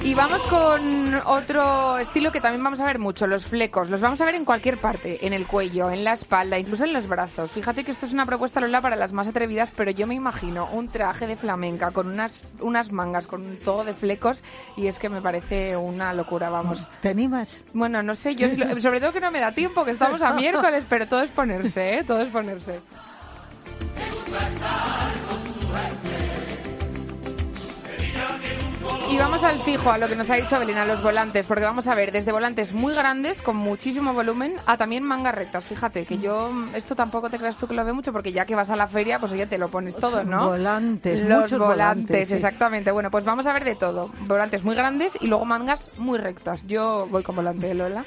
[0.06, 3.90] Y vamos con otro estilo que también vamos a ver mucho, los flecos.
[3.90, 6.92] Los vamos a ver en cualquier parte, en el cuello, en la espalda, incluso en
[6.92, 7.50] los brazos.
[7.50, 10.68] Fíjate que esto es una propuesta, Lola, para las más atrevidas, pero yo me imagino
[10.72, 14.44] un traje de flamenca con unas, unas mangas, con todo de flecos,
[14.76, 16.88] y es que me parece una locura, vamos.
[17.00, 17.64] ¿Te animas?
[17.72, 18.46] Bueno, no sé, yo
[18.80, 21.98] sobre todo que no me da tiempo, que estamos a miércoles, pero todo es ponerse,
[21.98, 22.04] ¿eh?
[22.04, 22.78] Todo es ponerse.
[29.08, 31.64] Y vamos al fijo, a lo que nos ha dicho Belén, a los volantes, porque
[31.64, 35.64] vamos a ver desde volantes muy grandes, con muchísimo volumen, a también mangas rectas.
[35.64, 38.54] Fíjate que yo, esto tampoco te creas tú que lo veo mucho, porque ya que
[38.56, 40.48] vas a la feria, pues oye, te lo pones todo, ¿no?
[40.48, 42.34] Volantes, Los muchos volantes, volantes, sí.
[42.34, 42.90] exactamente.
[42.90, 44.10] Bueno, pues vamos a ver de todo.
[44.22, 46.66] Volantes muy grandes y luego mangas muy rectas.
[46.66, 48.04] Yo voy con volante, Lola.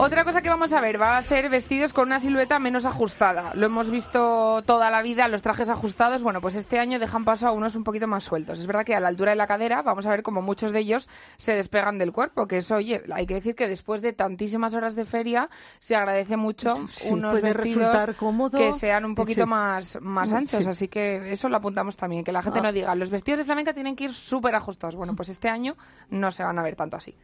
[0.00, 3.52] Otra cosa que vamos a ver va a ser vestidos con una silueta menos ajustada.
[3.54, 6.22] Lo hemos visto toda la vida, los trajes ajustados.
[6.22, 8.60] Bueno, pues este año dejan paso a unos un poquito más sueltos.
[8.60, 10.78] Es verdad que a la altura de la cadera vamos a ver como muchos de
[10.78, 14.72] ellos se despegan del cuerpo, que eso, oye, hay que decir que después de tantísimas
[14.74, 18.56] horas de feria se agradece mucho Sí, unos vestidos cómodo.
[18.56, 19.48] que sean un poquito Sí.
[19.48, 20.62] más, más anchos.
[20.62, 20.70] sí.
[20.70, 22.62] Así que eso lo apuntamos también, que la gente Ah.
[22.62, 24.94] no diga, los vestidos de flamenca tienen que ir súper ajustados.
[24.94, 25.76] Bueno, pues este año
[26.08, 27.16] no se van a ver tanto así.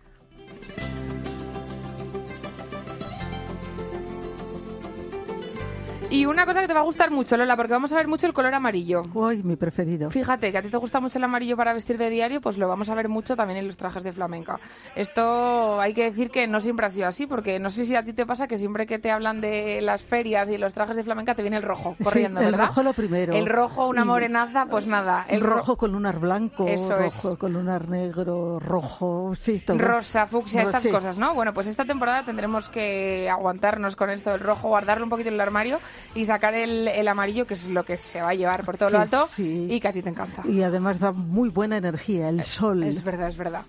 [6.15, 8.27] Y una cosa que te va a gustar mucho, Lola, porque vamos a ver mucho
[8.27, 9.03] el color amarillo.
[9.15, 10.11] Uy, mi preferido.
[10.11, 12.69] Fíjate que a ti te gusta mucho el amarillo para vestir de diario, pues lo
[12.69, 14.59] vamos a ver mucho también en los trajes de flamenca.
[14.95, 18.05] Esto hay que decir que no siempre ha sido así, porque no sé si a
[18.05, 21.03] ti te pasa que siempre que te hablan de las ferias y los trajes de
[21.03, 22.67] flamenca te viene el rojo corriendo, sí, el ¿verdad?
[22.69, 23.33] rojo lo primero.
[23.35, 25.27] El rojo, una morenaza, pues nada.
[25.29, 27.23] El rojo con lunar blanco, Eso es.
[27.23, 29.79] rojo con lunar negro, rojo, sí, todo.
[29.79, 30.91] Rosa, fucsia, No, estas sí.
[30.91, 31.35] cosas, ¿no?
[31.35, 35.35] Bueno, pues esta temporada tendremos que aguantarnos con esto del rojo, guardarlo un poquito en
[35.35, 35.81] el armario
[36.15, 38.91] y sacar el, el amarillo, que es lo que se va a llevar por todo
[38.91, 39.67] lo alto sí.
[39.71, 40.43] y que a ti te encanta.
[40.47, 42.85] Y además da muy buena energía, el sol.
[42.85, 43.63] Es verdad, es verdad.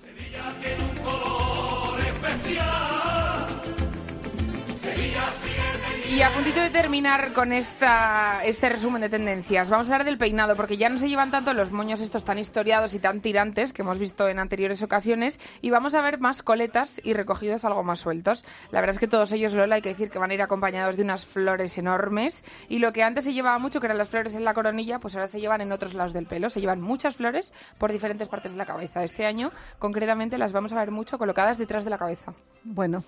[6.08, 10.18] Y a puntito de terminar con esta, este resumen de tendencias, vamos a hablar del
[10.18, 13.74] peinado, porque ya no se llevan tanto los moños estos tan historiados y tan tirantes
[13.74, 17.84] que hemos visto en anteriores ocasiones, y vamos a ver más coletas y recogidos algo
[17.84, 18.46] más sueltos.
[18.72, 20.96] La verdad es que todos ellos, Lola, hay que decir que van a ir acompañados
[20.96, 24.36] de unas flores enormes, y lo que antes se llevaba mucho, que eran las flores
[24.36, 26.50] en la coronilla, pues ahora se llevan en otros lados del pelo.
[26.50, 29.04] Se llevan muchas flores por diferentes partes de la cabeza.
[29.04, 32.34] Este año, concretamente, las vamos a ver mucho colocadas detrás de la cabeza.
[32.64, 33.04] Bueno,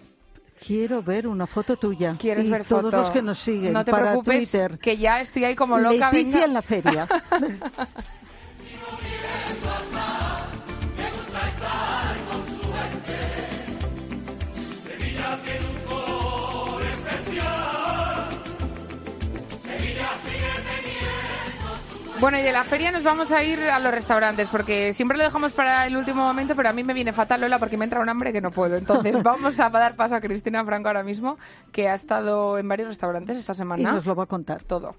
[0.66, 2.16] quiero ver una foto tuya.
[2.20, 2.98] ¿Quieres y ver todos foto?
[2.98, 4.80] los que nos siguen No te para preocupes, Twitter.
[4.80, 6.12] que ya estoy ahí como loca.
[6.12, 6.46] Leticia venga.
[6.46, 7.08] en la feria.
[22.20, 25.24] Bueno, y de la feria nos vamos a ir a los restaurantes, porque siempre lo
[25.24, 28.02] dejamos para el último momento, pero a mí me viene fatal, Lola, porque me entra
[28.02, 28.76] un hambre que no puedo.
[28.76, 31.38] Entonces, vamos a dar paso a Cristina Franco ahora mismo,
[31.72, 33.92] que ha estado en varios restaurantes esta y semana.
[33.92, 34.64] nos lo va a contar.
[34.64, 34.96] Todo.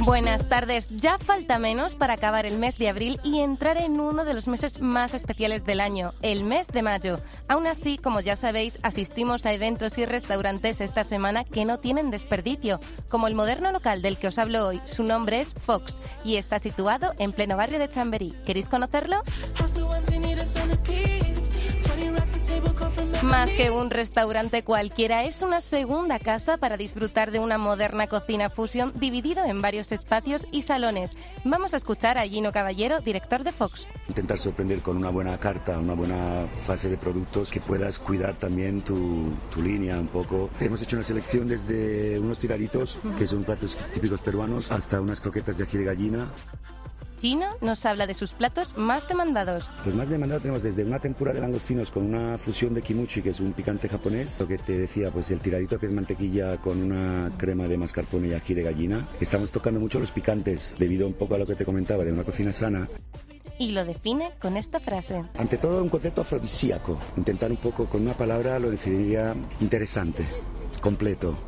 [0.00, 0.88] Buenas tardes.
[0.90, 4.48] Ya falta menos para acabar el mes de abril y entrar en uno de los
[4.48, 7.20] meses más especiales del año, el mes de mayo.
[7.48, 12.10] Aún así, como ya sabéis, asistimos a eventos y restaurantes esta semana que no tienen
[12.10, 14.80] desperdicio, como el moderno local del que os hablo hoy.
[14.84, 18.34] Su nombre es Fox y está situado en pleno barrio de Chamberí.
[18.44, 19.22] ¿Queréis conocerlo?
[23.24, 28.50] Más que un restaurante cualquiera, es una segunda casa para disfrutar de una moderna cocina
[28.50, 31.12] fusión dividido en varios espacios y salones.
[31.42, 33.88] Vamos a escuchar a Gino Caballero, director de Fox.
[34.08, 38.82] Intentar sorprender con una buena carta, una buena fase de productos que puedas cuidar también
[38.82, 40.50] tu, tu línea un poco.
[40.60, 45.56] Hemos hecho una selección desde unos tiraditos, que son platos típicos peruanos, hasta unas croquetas
[45.56, 46.28] de ají de gallina.
[47.24, 49.72] Gino nos habla de sus platos más demandados.
[49.86, 53.30] Los más demandados tenemos desde una tempura de langostinos con una fusión de kimuchi, que
[53.30, 56.82] es un picante japonés, lo que te decía, pues el tiradito de piel mantequilla con
[56.82, 59.08] una crema de mascarpone y ají de gallina.
[59.18, 62.24] Estamos tocando mucho los picantes, debido un poco a lo que te comentaba de una
[62.24, 62.90] cocina sana.
[63.58, 65.24] Y lo define con esta frase.
[65.38, 66.98] Ante todo, un concepto afrodisíaco.
[67.16, 70.26] Intentar un poco con una palabra lo definiría interesante,
[70.82, 71.38] completo.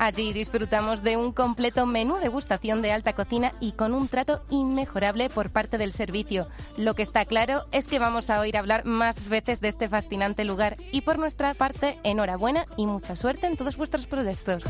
[0.00, 5.28] Allí disfrutamos de un completo menú degustación de alta cocina y con un trato inmejorable
[5.28, 6.48] por parte del servicio.
[6.78, 10.46] Lo que está claro es que vamos a oír hablar más veces de este fascinante
[10.46, 14.64] lugar y por nuestra parte, enhorabuena y mucha suerte en todos vuestros proyectos.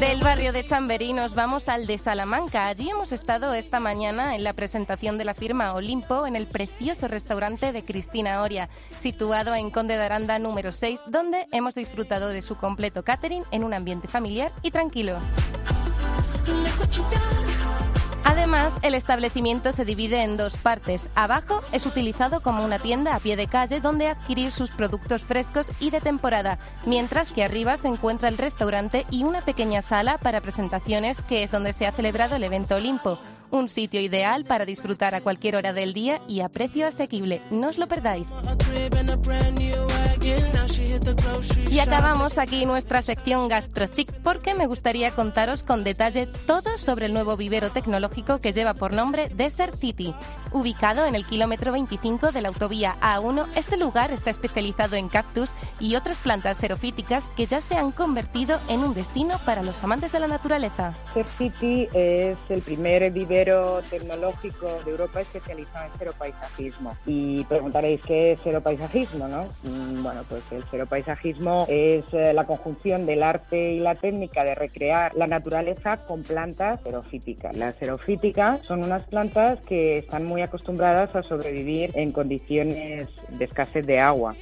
[0.00, 2.66] Del barrio de Chamberí nos vamos al de Salamanca.
[2.66, 7.06] Allí hemos estado esta mañana en la presentación de la firma Olimpo en el precioso
[7.06, 8.68] restaurante de Cristina Oria,
[9.00, 13.64] situado en Conde de Aranda número 6, donde hemos disfrutado de su completo catering en
[13.64, 15.18] un ambiente familiar y tranquilo.
[18.24, 21.08] Además, el establecimiento se divide en dos partes.
[21.14, 25.68] Abajo es utilizado como una tienda a pie de calle donde adquirir sus productos frescos
[25.80, 30.40] y de temporada, mientras que arriba se encuentra el restaurante y una pequeña sala para
[30.40, 33.18] presentaciones que es donde se ha celebrado el evento Olimpo.
[33.50, 37.40] Un sitio ideal para disfrutar a cualquier hora del día y a precio asequible.
[37.50, 38.28] No os lo perdáis.
[41.70, 47.12] Y acabamos aquí nuestra sección GastroChic porque me gustaría contaros con detalle todo sobre el
[47.12, 50.14] nuevo vivero tecnológico que lleva por nombre Desert City.
[50.52, 55.50] Ubicado en el kilómetro 25 de la autovía A1, este lugar está especializado en cactus
[55.78, 60.10] y otras plantas xerofíticas que ya se han convertido en un destino para los amantes
[60.10, 60.94] de la naturaleza.
[61.14, 66.96] Desert City es el primer vivero tecnológico de Europa especializado en xeropaisajismo.
[67.06, 69.48] Y preguntaréis qué es xeropaisajismo, ¿no?
[70.08, 75.14] Bueno, pues el xeropaisajismo es eh, la conjunción del arte y la técnica de recrear
[75.14, 77.54] la naturaleza con plantas xerofíticas.
[77.54, 83.84] Las xerofíticas son unas plantas que están muy acostumbradas a sobrevivir en condiciones de escasez
[83.84, 84.34] de agua.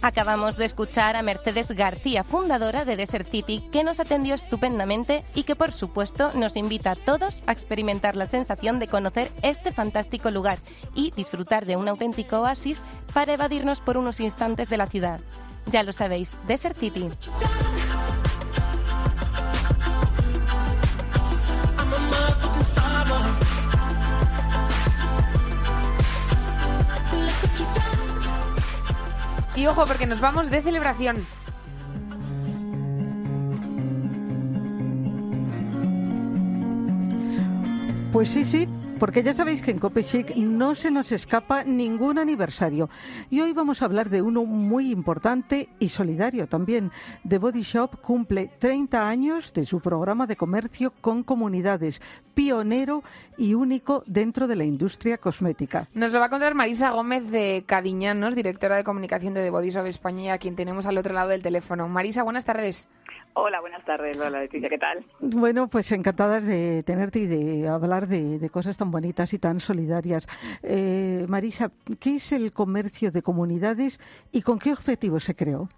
[0.00, 5.42] Acabamos de escuchar a Mercedes García, fundadora de Desert City, que nos atendió estupendamente y
[5.42, 10.30] que por supuesto nos invita a todos a experimentar la sensación de conocer este fantástico
[10.30, 10.58] lugar
[10.94, 12.80] y disfrutar de un auténtico oasis
[13.12, 15.20] para evadirnos por unos instantes de la ciudad.
[15.66, 17.10] Ya lo sabéis, Desert City.
[29.58, 31.16] Y ojo, porque nos vamos de celebración.
[38.12, 42.88] Pues sí, sí, porque ya sabéis que en Copechic no se nos escapa ningún aniversario.
[43.30, 46.90] Y hoy vamos a hablar de uno muy importante y solidario también.
[47.26, 52.02] The Body Shop cumple 30 años de su programa de comercio con comunidades,
[52.34, 53.02] pionero
[53.36, 55.88] y único dentro de la industria cosmética.
[55.94, 59.70] Nos lo va a contar Marisa Gómez de Cadiñanos, directora de comunicación de The Body
[59.70, 61.88] Shop España, a quien tenemos al otro lado del teléfono.
[61.88, 62.88] Marisa, buenas tardes.
[63.40, 65.04] Hola, buenas tardes, Lola Leticia, ¿qué tal?
[65.20, 69.60] Bueno, pues encantadas de tenerte y de hablar de, de cosas tan bonitas y tan
[69.60, 70.26] solidarias.
[70.64, 71.70] Eh, Marisa,
[72.00, 74.00] ¿qué es el comercio de comunidades
[74.32, 75.68] y con qué objetivo se creó?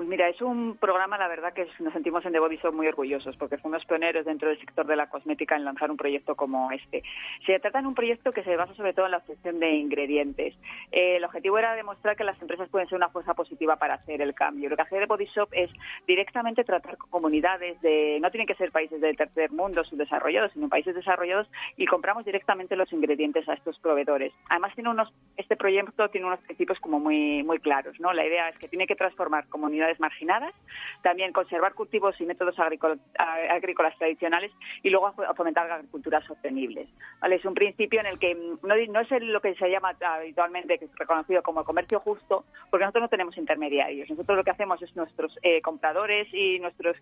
[0.00, 2.86] Pues mira, es un programa, la verdad, que nos sentimos en The Body Shop muy
[2.86, 6.72] orgullosos, porque fuimos pioneros dentro del sector de la cosmética en lanzar un proyecto como
[6.72, 7.02] este.
[7.44, 10.54] Se trata de un proyecto que se basa sobre todo en la obtención de ingredientes.
[10.90, 14.22] Eh, el objetivo era demostrar que las empresas pueden ser una fuerza positiva para hacer
[14.22, 14.70] el cambio.
[14.70, 15.70] Lo que hace The Body Shop es
[16.06, 20.70] directamente tratar con comunidades de, no tienen que ser países del tercer mundo, subdesarrollados, sino
[20.70, 24.32] países desarrollados, y compramos directamente los ingredientes a estos proveedores.
[24.48, 28.14] Además, tiene unos, este proyecto tiene unos principios como muy, muy claros, ¿no?
[28.14, 30.54] La idea es que tiene que transformar comunidades marginadas,
[31.02, 36.88] también conservar cultivos y métodos agrícolas tradicionales y luego fo- fomentar agriculturas sostenibles.
[37.20, 37.36] ¿vale?
[37.36, 40.78] Es un principio en el que mm, no, no es lo que se llama habitualmente
[40.78, 44.08] que es reconocido como comercio justo, porque nosotros no tenemos intermediarios.
[44.10, 46.92] Nosotros lo que hacemos es nuestros eh, compradores y nuestro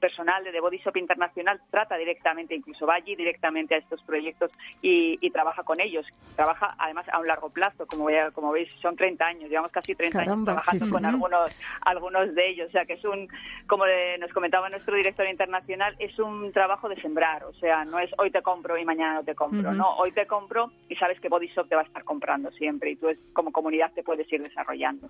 [0.00, 4.50] personal de The Body Shop Internacional trata directamente, incluso va allí directamente a estos proyectos
[4.82, 6.06] y, y trabaja con ellos.
[6.36, 10.20] Trabaja además a un largo plazo, como, como veis, son 30 años, llevamos casi 30
[10.20, 10.92] años trabajando sí, sí.
[10.92, 11.58] con algunos
[11.98, 12.68] algunos de ellos.
[12.68, 13.28] O sea, que es un,
[13.66, 13.84] como
[14.18, 17.44] nos comentaba nuestro director internacional, es un trabajo de sembrar.
[17.44, 19.72] O sea, no es hoy te compro y mañana no te compro.
[19.72, 22.90] No, hoy te compro y sabes que Body Shop te va a estar comprando siempre
[22.92, 25.08] y tú es- como comunidad te puedes ir desarrollando.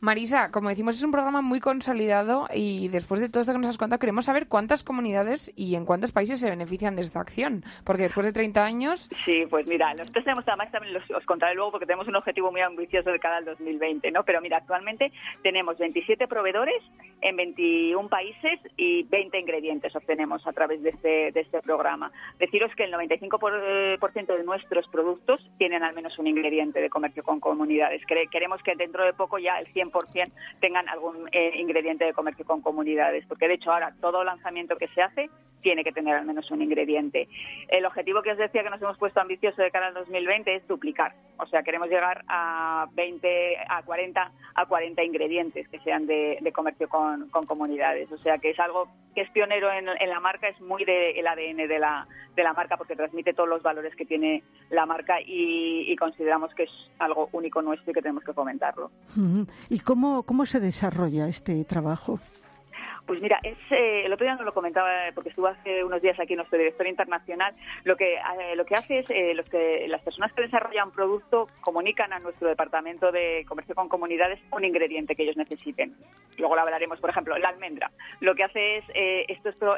[0.00, 3.68] Marisa, como decimos, es un programa muy consolidado y después de todo esto que nos
[3.68, 7.62] has contado, queremos saber cuántas comunidades y en cuántos países se benefician de esta acción.
[7.84, 11.54] Porque después de 30 años, Sí, pues mira, nosotros tenemos además también los, os contaré
[11.54, 14.22] luego porque tenemos un objetivo muy ambicioso de cara al 2020, ¿no?
[14.24, 15.12] Pero mira, actualmente
[15.42, 16.82] tenemos 27 proveedores
[17.20, 22.12] en 21 países y 20 ingredientes obtenemos a través de este, de este programa.
[22.38, 26.26] Deciros que el 95% por, eh, por ciento de nuestros productos tienen al menos un
[26.26, 28.02] ingrediente de comercio con comunidades.
[28.06, 32.60] Queremos que dentro de poco ya el 100% tengan algún eh, ingrediente de comercio con
[32.60, 35.30] comunidades, porque de hecho ahora todo lanzamiento que se hace
[35.62, 37.28] tiene que tener al menos un ingrediente.
[37.68, 40.68] El objetivo que os decía que nos hemos puesto ambicioso de cara al 2020 es
[40.68, 41.14] duplicar.
[41.38, 46.52] O sea, queremos llegar a 20, a 40, a 40 ingredientes que sean de, de
[46.52, 48.10] comercio con, comunidades.
[48.12, 51.68] O sea, que es algo que es pionero en, la marca, es muy del ADN
[51.68, 55.90] de la, de la marca porque transmite todos los valores que tiene la marca y,
[55.90, 58.90] y consideramos que es algo único nuestro y que tenemos que fomentarlo.
[59.70, 62.20] ¿Y cómo, cómo se desarrolla este trabajo?
[63.06, 66.02] Pues mira, es, eh, el otro día nos lo comentaba eh, porque estuvo hace unos
[66.02, 67.54] días aquí nuestro director internacional.
[67.84, 71.46] Lo que eh, lo que hace es eh, los que las personas que desarrollan producto
[71.60, 75.94] comunican a nuestro departamento de comercio con comunidades un ingrediente que ellos necesiten.
[76.36, 77.92] Luego lo hablaremos, por ejemplo, la almendra.
[78.20, 79.76] Lo que hace es eh, esto, esto,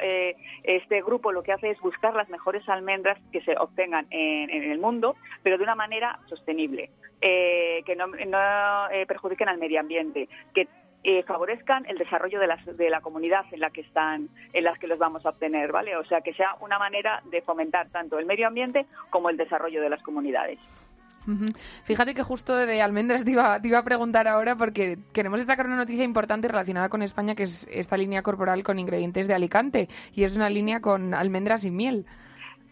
[0.63, 4.71] este grupo lo que hace es buscar las mejores almendras que se obtengan en, en
[4.71, 10.29] el mundo, pero de una manera sostenible, eh, que no, no, perjudiquen al medio ambiente,
[10.55, 10.67] que
[11.05, 14.79] eh, favorezcan el desarrollo de, las, de la comunidad en la que están, en las
[14.79, 15.97] que los vamos a obtener, ¿vale?
[15.97, 19.81] O sea, que sea una manera de fomentar tanto el medio ambiente como el desarrollo
[19.81, 20.59] de las comunidades.
[21.85, 25.67] Fíjate que justo de almendras te iba, te iba a preguntar ahora porque queremos destacar
[25.67, 29.89] una noticia importante relacionada con España que es esta línea corporal con ingredientes de Alicante
[30.15, 32.07] y es una línea con almendras y miel.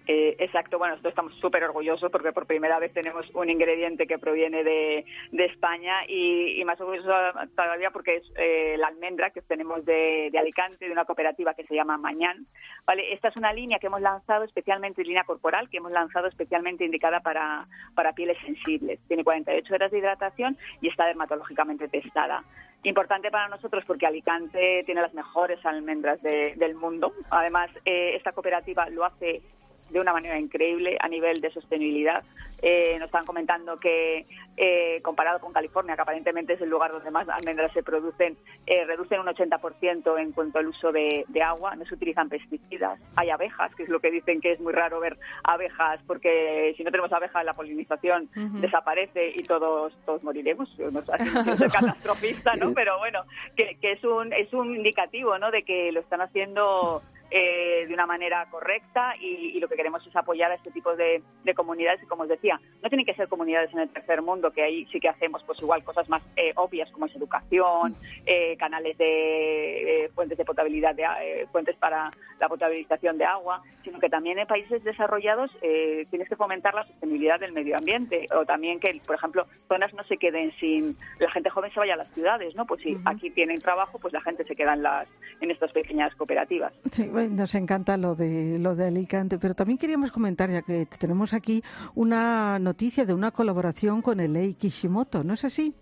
[0.09, 4.19] Eh, exacto, bueno, nosotros estamos súper orgullosos porque por primera vez tenemos un ingrediente que
[4.21, 7.12] proviene de, de España y, y más orgullosos
[7.57, 11.64] todavía porque es eh, la almendra que tenemos de, de Alicante, de una cooperativa que
[11.66, 12.47] se llama Mañán.
[12.87, 16.85] Vale, esta es una línea que hemos lanzado especialmente, línea corporal, que hemos lanzado especialmente
[16.85, 17.66] indicada para,
[17.97, 19.01] para pieles sensibles.
[19.09, 22.45] Tiene 48 horas de hidratación y está dermatológicamente testada.
[22.85, 27.12] Importante para nosotros porque Alicante tiene las mejores almendras de- del mundo.
[27.31, 29.42] Además, eh, esta cooperativa lo hace
[29.90, 32.25] de una manera increíble a nivel de sostenibilidad.
[32.62, 37.11] Eh, nos están comentando que eh, comparado con California, que aparentemente es el lugar donde
[37.11, 41.77] más almendras se producen, eh, reducen un 80% en cuanto al uso de, de agua,
[41.77, 45.01] no se utilizan pesticidas, hay abejas, que es lo que dicen que es muy raro
[45.01, 50.70] ver abejas, porque si no tenemos abejas la polinización desaparece y todos todos moriremos.
[51.12, 52.72] Así no ser catastrofista, ¿no?
[52.72, 53.20] Pero bueno,
[53.55, 55.51] que, que es un es un indicativo, ¿no?
[55.51, 60.07] De que lo están haciendo eh, de una manera correcta y, y lo que queremos
[60.07, 63.15] es apoyar a este tipo de, de comunidades y como os decía, no tienen que
[63.15, 66.23] ser comunidades en el tercer mundo, que ahí sí que hacemos pues igual cosas más
[66.37, 71.77] eh, obvias como es educación, eh, canales de eh, fuentes de potabilidad, de, eh, fuentes
[71.77, 72.11] para
[72.41, 76.87] la potabilización de agua, sino que también en países desarrollados eh, tienes que fomentar la
[76.87, 81.31] sostenibilidad del medio ambiente o también que, por ejemplo, zonas no se queden sin, la
[81.31, 82.67] gente joven se vaya a las ciudades, ¿no?
[82.67, 85.09] Pues si aquí tienen trabajo, pues la gente se queda en las
[85.41, 86.73] en estas pequeñas cooperativas.
[86.93, 91.33] Sí, nos encanta lo de lo de Alicante, pero también queríamos comentar, ya que tenemos
[91.33, 91.62] aquí
[91.94, 95.75] una noticia de una colaboración con el Ley Kishimoto, ¿no es así?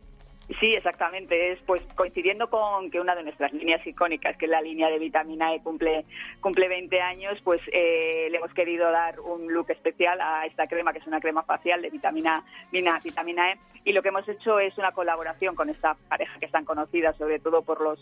[0.60, 1.52] Sí, exactamente.
[1.52, 4.98] Es pues coincidiendo con que una de nuestras líneas icónicas, que es la línea de
[4.98, 6.04] vitamina E, cumple
[6.40, 10.92] cumple 20 años, pues eh, le hemos querido dar un look especial a esta crema,
[10.92, 13.58] que es una crema facial de vitamina, vitamina E.
[13.84, 17.38] Y lo que hemos hecho es una colaboración con esta pareja que están conocidas, sobre
[17.38, 17.98] todo por los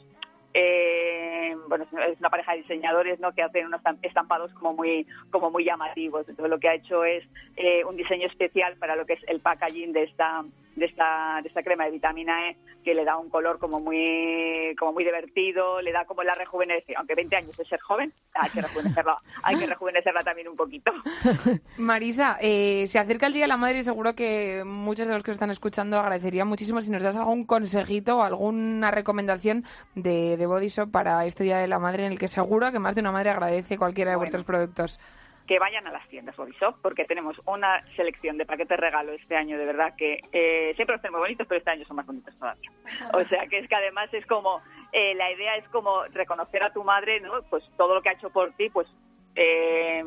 [0.54, 3.32] eh, bueno, es una pareja de diseñadores ¿no?
[3.32, 6.28] que hacen unos estam- estampados como muy, como muy llamativos.
[6.28, 7.24] Entonces lo que ha hecho es
[7.56, 10.44] eh, un diseño especial para lo que es el packaging de esta,
[10.76, 14.74] de esta, de esta crema de vitamina E, que le da un color como muy,
[14.78, 18.50] como muy divertido, le da como la rejuvenece, aunque 20 años de ser joven, hay
[18.50, 20.90] que rejuvenecerla, hay que rejuvenecerla también un poquito.
[21.76, 25.22] Marisa, eh, se acerca el Día de la Madre y seguro que muchos de los
[25.22, 29.64] que os están escuchando agradecerían muchísimo si nos das algún consejito o alguna recomendación
[29.94, 32.78] de, de Body Shop para este Día de la Madre en el que seguro que
[32.78, 34.22] más de una madre agradece cualquiera de Bueno.
[34.30, 35.00] vuestros productos.
[35.46, 39.36] Que vayan a las tiendas Body Shop porque tenemos una selección de paquetes regalo este
[39.36, 42.36] año de verdad que eh, siempre los tenemos bonitos pero este año son más bonitos
[42.38, 42.70] todavía.
[43.12, 44.60] O sea que es que además es como
[44.92, 48.12] eh, la idea es como reconocer a tu madre no pues todo lo que ha
[48.12, 48.88] hecho por ti pues
[49.34, 50.04] eh,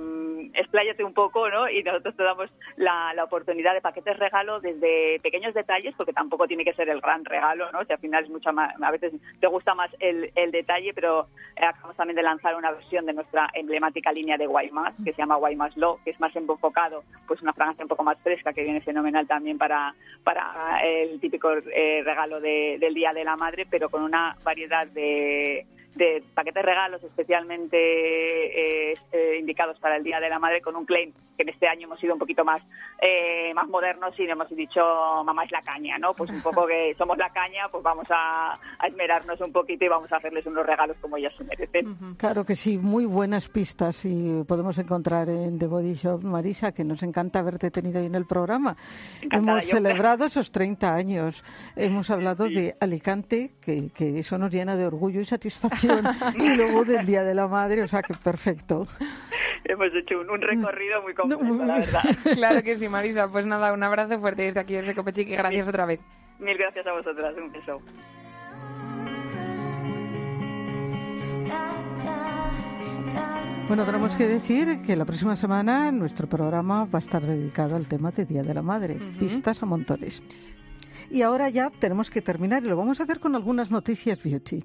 [0.53, 1.69] expláyate un poco, ¿no?
[1.69, 6.47] Y nosotros te damos la, la oportunidad de paquetes regalo desde pequeños detalles, porque tampoco
[6.47, 7.83] tiene que ser el gran regalo, ¿no?
[7.85, 11.27] Si al final es mucho más, a veces te gusta más el, el detalle, pero
[11.55, 15.17] eh, acabamos también de lanzar una versión de nuestra emblemática línea de Guaymas, que se
[15.21, 18.63] llama Guaymas Low, que es más enfocado, pues una fragancia un poco más fresca, que
[18.63, 23.65] viene fenomenal también para, para el típico eh, regalo de- del Día de la Madre,
[23.69, 25.65] pero con una variedad de,
[25.95, 30.85] de paquetes regalos especialmente eh, eh, indicados para el Día de la Madre con un
[30.85, 32.61] claim que en este año hemos sido un poquito más
[33.01, 34.81] eh, más modernos y hemos dicho
[35.23, 36.13] mamá es la caña, ¿no?
[36.13, 39.87] Pues un poco que somos la caña, pues vamos a, a esmerarnos un poquito y
[39.87, 42.15] vamos a hacerles unos regalos como ellas se merecen.
[42.17, 46.83] Claro que sí, muy buenas pistas y podemos encontrar en The Body Shop, Marisa, que
[46.83, 48.75] nos encanta haberte tenido hoy en el programa.
[49.21, 49.77] Encantada Hemos yo.
[49.77, 51.43] celebrado esos 30 años,
[51.75, 55.84] hemos hablado de Alicante, que, que eso nos llena de orgullo y satisfacción,
[56.37, 58.85] y luego del Día de la Madre, o sea que perfecto.
[59.63, 62.03] Hemos hecho un, un recorrido muy completo, la verdad.
[62.33, 63.29] Claro que sí, Marisa.
[63.29, 65.99] Pues nada, un abrazo fuerte desde aquí desde Copechic y gracias otra vez.
[66.39, 67.81] Mil gracias a vosotras, un beso.
[73.67, 77.87] Bueno, tenemos que decir que la próxima semana nuestro programa va a estar dedicado al
[77.87, 80.21] tema de Día de la Madre, pistas a montones.
[81.09, 84.63] Y ahora ya tenemos que terminar y lo vamos a hacer con algunas noticias beauty.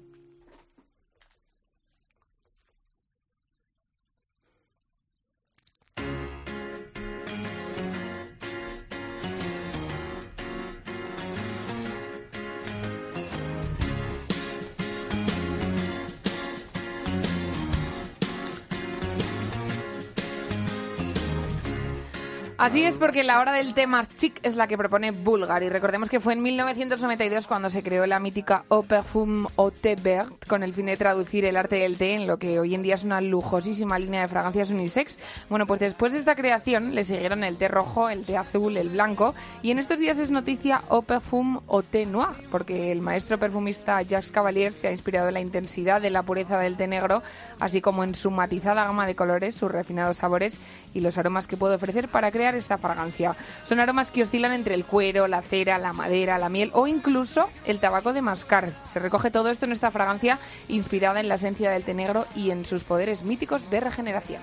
[22.61, 25.69] Así es porque la hora del té más chic es la que propone Bulgar y
[25.69, 30.45] recordemos que fue en 1992 cuando se creó la mítica Eau Parfum Eau Thé Vert
[30.45, 32.93] con el fin de traducir el arte del té en lo que hoy en día
[32.93, 35.17] es una lujosísima línea de fragancias unisex.
[35.49, 38.89] Bueno, pues después de esta creación le siguieron el té rojo, el té azul, el
[38.89, 39.33] blanco
[39.63, 43.99] y en estos días es noticia Eau Parfum Eau Thé Noir porque el maestro perfumista
[44.03, 47.23] Jacques Cavalier se ha inspirado en la intensidad de la pureza del té negro
[47.59, 50.61] así como en su matizada gama de colores, sus refinados sabores
[50.93, 53.35] y los aromas que puede ofrecer para crear esta fragancia.
[53.63, 57.49] Son aromas que oscilan entre el cuero, la cera, la madera, la miel o incluso
[57.65, 58.71] el tabaco de mascar.
[58.91, 62.51] Se recoge todo esto en esta fragancia inspirada en la esencia del té negro y
[62.51, 64.41] en sus poderes míticos de regeneración.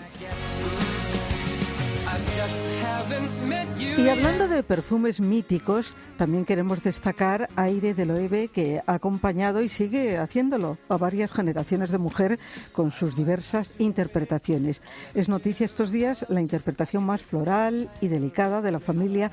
[3.99, 9.69] Y hablando de perfumes míticos, también queremos destacar Aire de Loewe, que ha acompañado y
[9.69, 12.39] sigue haciéndolo a varias generaciones de mujer
[12.73, 14.83] con sus diversas interpretaciones.
[15.15, 19.33] Es noticia estos días la interpretación más floral y delicada de la familia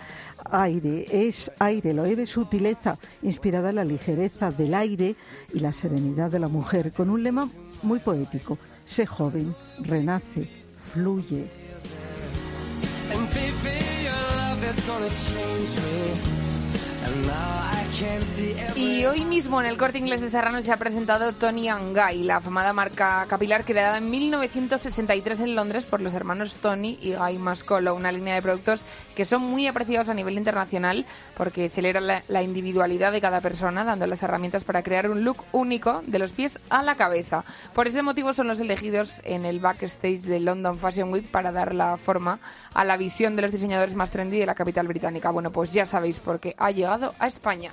[0.49, 1.05] Aire.
[1.11, 5.15] Es Aire Loewe, sutileza, inspirada en la ligereza del aire
[5.53, 7.47] y la serenidad de la mujer, con un lema
[7.83, 8.57] muy poético.
[8.83, 10.45] Sé joven, renace,
[10.91, 11.64] fluye.
[13.11, 16.44] And baby, your love is gonna change me.
[18.75, 22.23] Y hoy mismo en el Corte Inglés de Serrano se ha presentado Tony and Guy,
[22.23, 27.37] la afamada marca capilar creada en 1963 en Londres por los hermanos Tony y Guy
[27.37, 28.83] Mascolo, una línea de productos
[29.15, 31.05] que son muy apreciados a nivel internacional
[31.37, 35.43] porque celebran la, la individualidad de cada persona, dando las herramientas para crear un look
[35.51, 37.45] único de los pies a la cabeza.
[37.73, 41.73] Por ese motivo son los elegidos en el backstage de London Fashion Week para dar
[41.73, 42.39] la forma
[42.73, 45.29] a la visión de los diseñadores más trendy de la capital británica.
[45.29, 47.71] Bueno, pues ya sabéis porque ha llegado a España.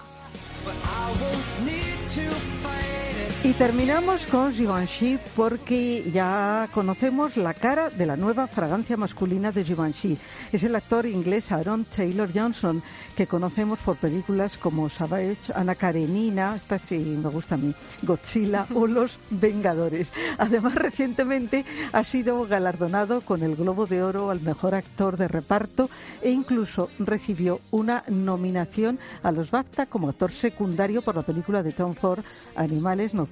[3.44, 9.64] Y terminamos con Givenchy porque ya conocemos la cara de la nueva fragancia masculina de
[9.64, 10.16] Givenchy.
[10.52, 12.80] Es el actor inglés Aaron Taylor Johnson,
[13.16, 18.64] que conocemos por películas como Savage, Ana Karenina, esta sí me gusta a mí, Godzilla
[18.74, 20.12] o Los Vengadores.
[20.38, 25.90] Además, recientemente ha sido galardonado con el Globo de Oro al mejor actor de reparto
[26.22, 31.72] e incluso recibió una nominación a los BAFTA como actor secundario por la película de
[31.72, 32.22] Tom Ford,
[32.54, 33.31] Animales Nocturnos.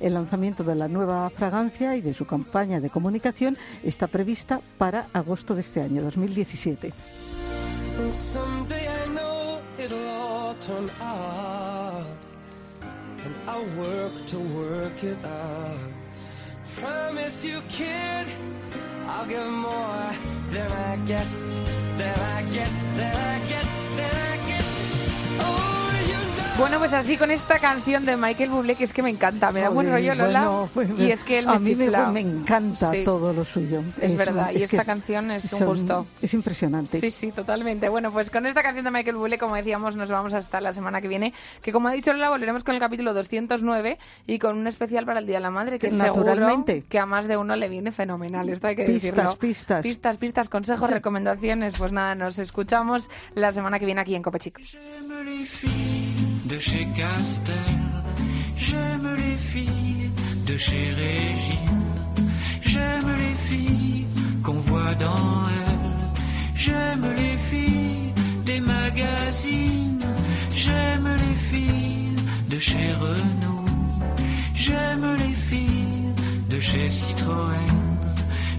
[0.00, 5.08] El lanzamiento de la nueva fragancia y de su campaña de comunicación está prevista para
[5.12, 6.92] agosto de este año, 2017.
[7.98, 12.06] And someday I know it'll all turn out.
[13.24, 15.90] And I'll work to work it out.
[16.76, 18.26] Promise you, kid,
[19.08, 20.14] I'll give more
[20.50, 21.26] than I get,
[21.98, 23.66] than I get, than I get,
[23.96, 24.37] than I get.
[26.58, 29.60] Bueno, pues así con esta canción de Michael Bublé, que es que me encanta, me
[29.60, 30.40] da buen rollo Lola.
[30.48, 32.08] Bueno, bueno, y es que él me a mí me, chifla.
[32.10, 33.04] me encanta Sí.
[33.04, 33.80] todo lo suyo.
[34.00, 36.06] Es un- verdad, y que esta canción es un son- gusto.
[36.20, 36.98] Es impresionante.
[37.00, 37.88] Sí, sí, totalmente.
[37.88, 41.00] Bueno, pues con esta canción de Michael Bublé, como decíamos, nos vamos hasta la semana
[41.00, 41.32] que viene,
[41.62, 43.96] que como ha dicho Lola, volveremos con el capítulo 209
[44.26, 46.72] y con un especial para el Día de la Madre, que Naturalmente.
[46.72, 49.36] seguro que a más de uno le viene fenomenal, esto hay que Pistas, decirlo.
[49.36, 49.82] pistas.
[49.84, 54.58] Pistas, pistas, consejos, recomendaciones, pues nada, nos escuchamos la semana que viene aquí en Copechic.
[56.48, 57.54] De chez Castel.
[58.56, 60.10] J'aime les filles
[60.46, 61.94] de chez Régine.
[62.62, 64.04] J'aime les filles
[64.42, 65.90] qu'on voit dans elle.
[66.56, 68.14] J'aime les filles
[68.46, 70.06] des magazines.
[70.54, 72.16] J'aime les filles
[72.48, 73.66] de chez Renault.
[74.54, 76.14] J'aime les filles
[76.48, 77.76] de chez Citroën.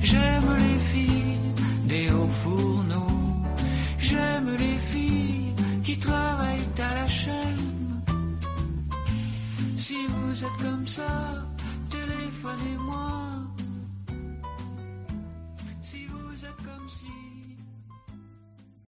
[0.04, 1.40] J'aime les filles
[1.86, 3.18] des hauts fourneaux.
[3.98, 7.69] J'aime les filles qui travaillent à la chaîne.
[10.30, 11.44] Vous êtes comme ça,
[11.90, 13.39] téléphonez-moi.